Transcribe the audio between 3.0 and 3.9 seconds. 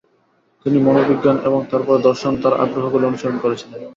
অনুসরণ করেছিলেন।